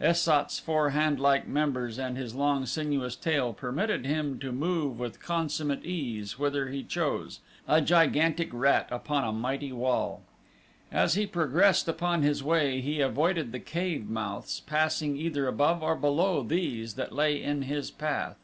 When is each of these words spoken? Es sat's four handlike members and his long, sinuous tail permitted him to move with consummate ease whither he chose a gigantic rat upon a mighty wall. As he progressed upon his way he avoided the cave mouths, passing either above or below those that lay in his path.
Es 0.00 0.20
sat's 0.20 0.60
four 0.60 0.90
handlike 0.90 1.48
members 1.48 1.98
and 1.98 2.16
his 2.16 2.36
long, 2.36 2.64
sinuous 2.66 3.16
tail 3.16 3.52
permitted 3.52 4.06
him 4.06 4.38
to 4.38 4.52
move 4.52 4.96
with 5.00 5.18
consummate 5.18 5.84
ease 5.84 6.38
whither 6.38 6.68
he 6.68 6.84
chose 6.84 7.40
a 7.66 7.80
gigantic 7.80 8.48
rat 8.52 8.86
upon 8.92 9.24
a 9.24 9.32
mighty 9.32 9.72
wall. 9.72 10.22
As 10.92 11.14
he 11.14 11.26
progressed 11.26 11.88
upon 11.88 12.22
his 12.22 12.44
way 12.44 12.80
he 12.80 13.00
avoided 13.00 13.50
the 13.50 13.58
cave 13.58 14.08
mouths, 14.08 14.60
passing 14.60 15.16
either 15.16 15.48
above 15.48 15.82
or 15.82 15.96
below 15.96 16.44
those 16.44 16.94
that 16.94 17.10
lay 17.12 17.42
in 17.42 17.62
his 17.62 17.90
path. 17.90 18.36